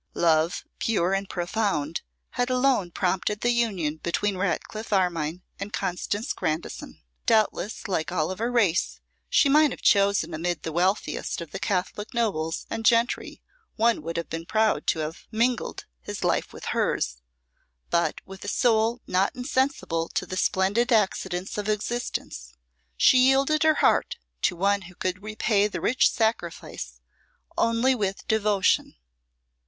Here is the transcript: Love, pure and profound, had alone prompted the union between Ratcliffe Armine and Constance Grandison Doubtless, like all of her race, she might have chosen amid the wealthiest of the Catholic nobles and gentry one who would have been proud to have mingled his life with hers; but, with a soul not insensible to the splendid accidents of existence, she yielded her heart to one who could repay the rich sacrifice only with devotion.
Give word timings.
Love, 0.15 0.63
pure 0.79 1.13
and 1.13 1.29
profound, 1.29 2.01
had 2.31 2.49
alone 2.49 2.89
prompted 2.89 3.41
the 3.41 3.51
union 3.51 3.97
between 3.97 4.35
Ratcliffe 4.35 4.91
Armine 4.91 5.43
and 5.59 5.71
Constance 5.71 6.33
Grandison 6.33 7.03
Doubtless, 7.27 7.87
like 7.87 8.11
all 8.11 8.31
of 8.31 8.39
her 8.39 8.51
race, 8.51 8.99
she 9.29 9.47
might 9.47 9.69
have 9.69 9.83
chosen 9.83 10.33
amid 10.33 10.63
the 10.63 10.71
wealthiest 10.71 11.39
of 11.39 11.51
the 11.51 11.59
Catholic 11.59 12.15
nobles 12.15 12.65
and 12.67 12.83
gentry 12.83 13.43
one 13.75 13.97
who 13.97 14.01
would 14.01 14.17
have 14.17 14.27
been 14.27 14.47
proud 14.47 14.87
to 14.87 14.99
have 15.01 15.27
mingled 15.31 15.85
his 16.01 16.23
life 16.23 16.51
with 16.51 16.65
hers; 16.73 17.17
but, 17.91 18.21
with 18.25 18.43
a 18.43 18.47
soul 18.47 19.01
not 19.05 19.35
insensible 19.35 20.09
to 20.09 20.25
the 20.25 20.35
splendid 20.35 20.91
accidents 20.91 21.59
of 21.59 21.69
existence, 21.69 22.53
she 22.97 23.19
yielded 23.19 23.61
her 23.61 23.75
heart 23.75 24.17
to 24.41 24.55
one 24.55 24.81
who 24.81 24.95
could 24.95 25.21
repay 25.21 25.67
the 25.67 25.79
rich 25.79 26.09
sacrifice 26.09 27.01
only 27.55 27.93
with 27.93 28.27
devotion. 28.27 28.95